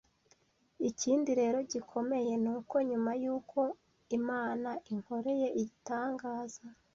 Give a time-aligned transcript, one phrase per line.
[0.89, 3.59] Ikindi rero gikomeye ni uko, nyuma yuko
[4.17, 6.65] Imana inkoreye igitangaza